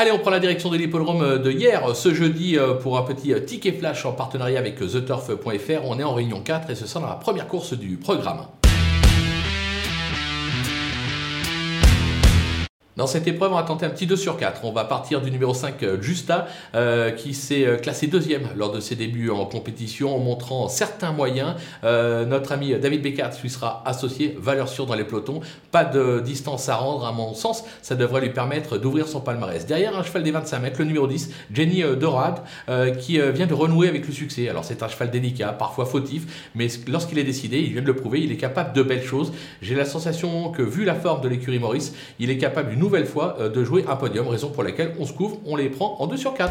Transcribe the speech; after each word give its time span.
Allez, 0.00 0.12
on 0.12 0.18
prend 0.20 0.30
la 0.30 0.38
direction 0.38 0.70
de 0.70 0.76
l'hippodrome 0.76 1.42
de 1.42 1.50
hier, 1.50 1.96
ce 1.96 2.14
jeudi, 2.14 2.56
pour 2.82 2.98
un 2.98 3.02
petit 3.02 3.34
ticket 3.44 3.72
flash 3.72 4.06
en 4.06 4.12
partenariat 4.12 4.60
avec 4.60 4.76
TheTurf.fr. 4.76 5.84
On 5.84 5.98
est 5.98 6.04
en 6.04 6.14
réunion 6.14 6.40
4 6.40 6.70
et 6.70 6.76
ce 6.76 6.86
sera 6.86 7.00
dans 7.00 7.08
la 7.08 7.16
première 7.16 7.48
course 7.48 7.72
du 7.72 7.96
programme. 7.96 8.42
Dans 12.98 13.06
cette 13.06 13.28
épreuve, 13.28 13.52
on 13.52 13.54
va 13.54 13.62
tenter 13.62 13.86
un 13.86 13.90
petit 13.90 14.08
2 14.08 14.16
sur 14.16 14.36
4. 14.36 14.64
On 14.64 14.72
va 14.72 14.82
partir 14.82 15.20
du 15.20 15.30
numéro 15.30 15.54
5, 15.54 15.80
euh, 15.84 16.02
Justa, 16.02 16.48
euh, 16.74 17.12
qui 17.12 17.32
s'est 17.32 17.64
euh, 17.64 17.76
classé 17.76 18.08
deuxième 18.08 18.48
lors 18.56 18.72
de 18.72 18.80
ses 18.80 18.96
débuts 18.96 19.30
en 19.30 19.46
compétition 19.46 20.16
en 20.16 20.18
montrant 20.18 20.66
certains 20.68 21.12
moyens. 21.12 21.54
notre 21.84 22.50
ami 22.50 22.74
David 22.76 23.02
Beckert 23.02 23.30
lui 23.40 23.50
sera 23.50 23.84
associé, 23.86 24.36
valeur 24.40 24.68
sûre 24.68 24.86
dans 24.86 24.96
les 24.96 25.04
pelotons. 25.04 25.42
Pas 25.70 25.84
de 25.84 26.18
distance 26.18 26.68
à 26.68 26.74
rendre, 26.74 27.06
à 27.06 27.12
mon 27.12 27.34
sens. 27.34 27.62
Ça 27.82 27.94
devrait 27.94 28.20
lui 28.20 28.30
permettre 28.30 28.78
d'ouvrir 28.78 29.06
son 29.06 29.20
palmarès. 29.20 29.64
Derrière, 29.64 29.96
un 29.96 30.02
cheval 30.02 30.24
des 30.24 30.32
25 30.32 30.58
mètres, 30.58 30.80
le 30.80 30.86
numéro 30.86 31.06
10, 31.06 31.30
Jenny 31.52 31.84
Dorad, 32.00 32.42
qui 32.98 33.20
vient 33.20 33.46
de 33.46 33.54
renouer 33.54 33.86
avec 33.86 34.08
le 34.08 34.12
succès. 34.12 34.48
Alors, 34.48 34.64
c'est 34.64 34.82
un 34.82 34.88
cheval 34.88 35.12
délicat, 35.12 35.52
parfois 35.52 35.86
fautif, 35.86 36.50
mais 36.56 36.66
lorsqu'il 36.88 37.20
est 37.20 37.24
décidé, 37.24 37.58
il 37.58 37.74
vient 37.74 37.82
de 37.82 37.86
le 37.86 37.94
prouver, 37.94 38.22
il 38.22 38.32
est 38.32 38.36
capable 38.36 38.72
de 38.72 38.82
belles 38.82 39.04
choses. 39.04 39.32
J'ai 39.62 39.76
la 39.76 39.84
sensation 39.84 40.50
que, 40.50 40.62
vu 40.62 40.84
la 40.84 40.96
forme 40.96 41.20
de 41.20 41.28
l'écurie 41.28 41.60
Maurice, 41.60 41.94
il 42.18 42.30
est 42.30 42.38
capable 42.38 42.70
d'une 42.70 42.87
nouvelle 42.88 43.06
fois 43.06 43.36
euh, 43.38 43.50
de 43.50 43.62
jouer 43.64 43.84
un 43.86 43.96
podium, 43.96 44.26
raison 44.28 44.48
pour 44.48 44.62
laquelle 44.62 44.94
on 44.98 45.04
se 45.04 45.12
couvre, 45.12 45.36
on 45.44 45.56
les 45.56 45.68
prend 45.68 45.96
en 45.98 46.06
2 46.06 46.16
sur 46.16 46.32
4. 46.32 46.50